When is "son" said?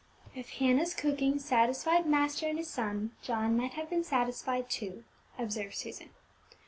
2.71-3.11